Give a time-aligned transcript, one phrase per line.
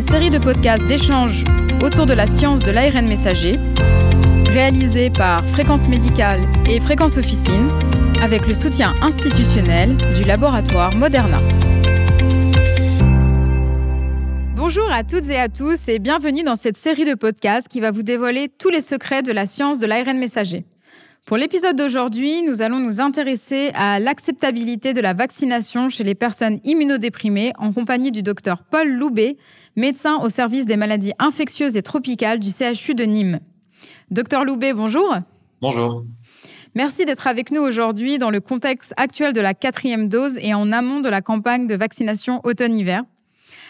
[0.00, 1.44] une série de podcasts d'échanges
[1.82, 3.58] autour de la science de l'ARN messager,
[4.46, 7.68] réalisée par Fréquence Médicale et Fréquence Officine,
[8.22, 11.38] avec le soutien institutionnel du laboratoire Moderna.
[14.56, 17.90] Bonjour à toutes et à tous et bienvenue dans cette série de podcasts qui va
[17.90, 20.64] vous dévoiler tous les secrets de la science de l'ARN messager.
[21.26, 26.58] Pour l'épisode d'aujourd'hui, nous allons nous intéresser à l'acceptabilité de la vaccination chez les personnes
[26.64, 29.36] immunodéprimées en compagnie du docteur Paul Loubet,
[29.76, 33.38] médecin au service des maladies infectieuses et tropicales du CHU de Nîmes.
[34.10, 35.14] Docteur Loubet, bonjour.
[35.60, 36.04] Bonjour.
[36.74, 40.72] Merci d'être avec nous aujourd'hui dans le contexte actuel de la quatrième dose et en
[40.72, 43.02] amont de la campagne de vaccination automne-hiver.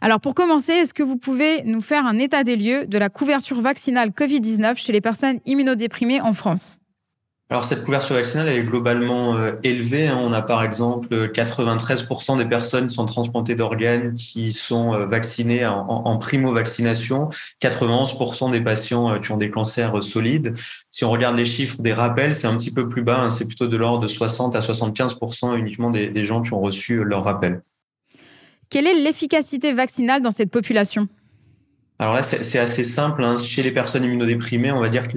[0.00, 3.08] Alors pour commencer, est-ce que vous pouvez nous faire un état des lieux de la
[3.08, 6.78] couverture vaccinale Covid-19 chez les personnes immunodéprimées en France?
[7.52, 10.08] Alors cette couverture vaccinale, est globalement euh, élevée.
[10.08, 10.18] Hein.
[10.18, 16.16] On a par exemple 93% des personnes sont transplantées d'organes qui sont euh, vaccinées en,
[16.16, 17.28] primo-vaccination,
[17.60, 20.54] 91% des patients euh, qui ont des cancers solides.
[20.90, 23.28] Si on regarde les chiffres des rappels, c'est un petit peu plus bas, hein.
[23.28, 27.04] c'est plutôt de l'ordre de 60 à 75% uniquement des, des gens qui ont reçu
[27.04, 27.60] leur rappel.
[28.70, 31.06] Quelle est l'efficacité vaccinale dans cette population?
[32.02, 33.22] Alors là, c'est assez simple.
[33.22, 33.36] Hein.
[33.38, 35.16] Chez les personnes immunodéprimées, on va dire que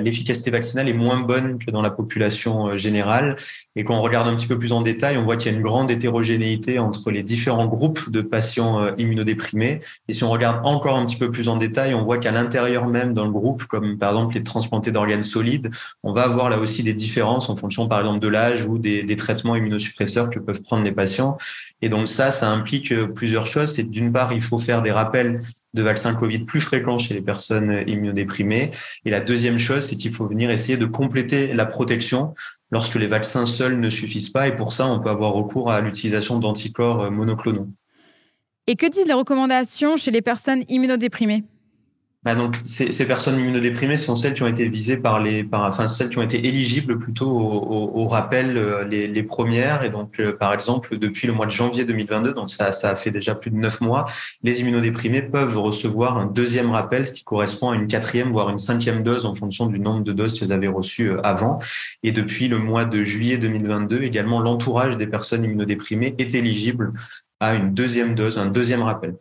[0.00, 3.36] l'efficacité vaccinale est moins bonne que dans la population euh, générale.
[3.74, 5.58] Et quand on regarde un petit peu plus en détail, on voit qu'il y a
[5.58, 9.80] une grande hétérogénéité entre les différents groupes de patients euh, immunodéprimés.
[10.08, 12.86] Et si on regarde encore un petit peu plus en détail, on voit qu'à l'intérieur
[12.86, 15.70] même dans le groupe, comme par exemple les transplantés d'organes solides,
[16.02, 19.02] on va avoir là aussi des différences en fonction par exemple de l'âge ou des,
[19.02, 21.36] des traitements immunosuppresseurs que peuvent prendre les patients.
[21.82, 23.74] Et donc ça, ça implique euh, plusieurs choses.
[23.74, 25.42] C'est d'une part, il faut faire des rappels
[25.76, 28.70] de vaccins Covid plus fréquents chez les personnes immunodéprimées.
[29.04, 32.34] Et la deuxième chose, c'est qu'il faut venir essayer de compléter la protection
[32.72, 34.48] lorsque les vaccins seuls ne suffisent pas.
[34.48, 37.68] Et pour ça, on peut avoir recours à l'utilisation d'anticorps monoclonaux.
[38.66, 41.44] Et que disent les recommandations chez les personnes immunodéprimées?
[42.26, 45.86] Bah, donc, ces, personnes immunodéprimées sont celles qui ont été visées par les, par, enfin
[45.86, 49.84] celles qui ont été éligibles plutôt au, au, rappel euh, les, les, premières.
[49.84, 52.96] Et donc, euh, par exemple, depuis le mois de janvier 2022, donc ça, ça a
[52.96, 54.06] fait déjà plus de neuf mois,
[54.42, 58.58] les immunodéprimés peuvent recevoir un deuxième rappel, ce qui correspond à une quatrième voire une
[58.58, 61.60] cinquième dose en fonction du nombre de doses qu'ils avaient reçues euh, avant.
[62.02, 66.92] Et depuis le mois de juillet 2022, également, l'entourage des personnes immunodéprimées est éligible
[67.38, 69.14] à une deuxième dose, un deuxième rappel.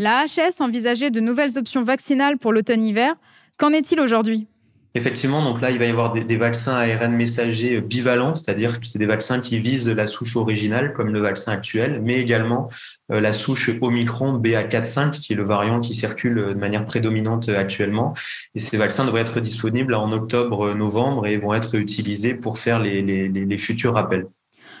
[0.00, 3.14] La HS envisageait de nouvelles options vaccinales pour l'automne-hiver.
[3.56, 4.46] Qu'en est-il aujourd'hui?
[4.94, 8.98] Effectivement, donc là, il va y avoir des, vaccins ARN messagers bivalents, c'est-à-dire que c'est
[8.98, 12.70] des vaccins qui visent la souche originale, comme le vaccin actuel, mais également
[13.10, 18.14] euh, la souche Omicron BA45, qui est le variant qui circule de manière prédominante actuellement.
[18.54, 23.58] Et ces vaccins devraient être disponibles en octobre-novembre et vont être utilisés pour faire les
[23.58, 24.26] futurs rappels.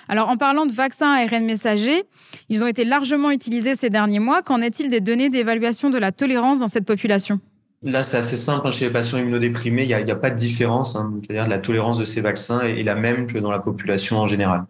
[0.08, 2.02] Alors, en parlant de vaccins ARN messagers,
[2.48, 4.40] ils ont été largement utilisés ces derniers mois.
[4.42, 7.40] Qu'en est-il des données d'évaluation de la tolérance dans cette population?
[7.82, 8.66] Là, c'est assez simple.
[8.66, 8.70] Hein.
[8.70, 10.96] Chez les patients immunodéprimés, il n'y a, pas de différence.
[10.96, 11.12] Hein.
[11.22, 14.64] C'est-à-dire la tolérance de ces vaccins est, la même que dans la population en général.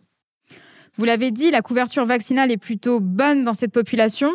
[0.96, 4.32] Vous l'avez dit, la couverture vaccinale est plutôt bonne dans cette population.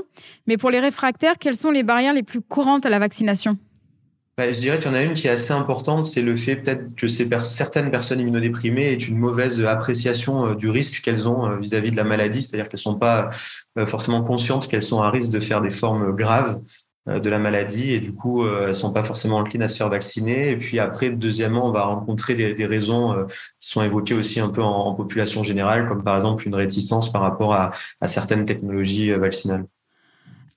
[0.48, 3.58] Mais pour les réfractaires, quelles sont les barrières les plus courantes à la vaccination?
[4.36, 6.56] Bah, je dirais qu'il y en a une qui est assez importante, c'est le fait
[6.56, 11.46] peut-être que ces certaines personnes immunodéprimées aient une mauvaise appréciation euh, du risque qu'elles ont
[11.46, 13.30] euh, vis-à-vis de la maladie, c'est-à-dire qu'elles sont pas
[13.78, 16.60] euh, forcément conscientes qu'elles sont à risque de faire des formes graves
[17.06, 17.92] de la maladie.
[17.92, 20.52] Et du coup elles sont pas forcément enclines à se faire vacciner.
[20.52, 23.26] Et puis après deuxièmement on va rencontrer des, raisons
[23.60, 27.22] qui sont évoquées aussi un peu en, population générale comme par exemple une réticence par
[27.22, 27.72] rapport à
[28.08, 29.66] certaines technologies vaccinales.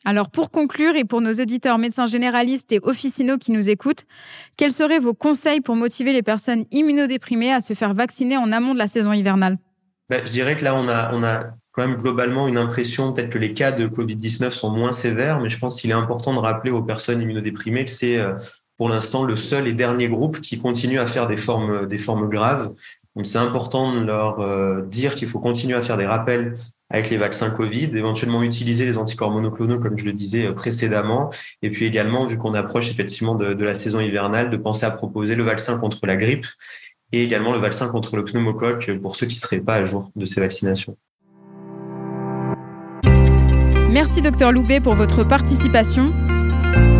[0.04, 4.04] Alors pour conclure et pour nos auditeurs médecins généralistes et officinaux qui nous écoutent,
[4.56, 8.74] quels seraient vos conseils pour motiver les personnes immunodéprimées à se faire vacciner en amont
[8.74, 9.58] de la saison hivernale?
[10.08, 13.30] Ben, Je dirais que là, on a, on a quand même globalement une impression peut-être
[13.30, 16.38] que les cas de Covid-19 sont moins sévères, mais je pense qu'il est important de
[16.38, 18.34] rappeler aux personnes immunodéprimées que c'est euh,
[18.76, 22.28] pour l'instant le seul et dernier groupe qui continue à faire des formes, des formes
[22.28, 22.72] graves.
[23.14, 26.56] Donc c'est important de leur euh, dire qu'il faut continuer à faire des rappels
[26.90, 31.30] avec les vaccins Covid, éventuellement utiliser les anticorps monoclonaux, comme je le disais euh, précédemment,
[31.62, 35.34] et puis également, vu qu'on approche effectivement de, la saison hivernale, de penser à proposer
[35.34, 36.46] le vaccin contre la grippe
[37.12, 40.10] et également le vaccin contre le pneumocoque pour ceux qui ne seraient pas à jour
[40.16, 40.96] de ces vaccinations.
[43.90, 46.12] Merci docteur Loubet pour votre participation.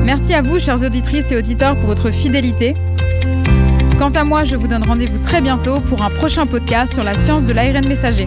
[0.04, 2.74] Merci à vous, chères auditrices et auditeurs, pour votre fidélité.
[3.98, 7.14] Quant à moi, je vous donne rendez-vous très bientôt pour un prochain podcast sur la
[7.14, 8.26] science de l'ARN messager.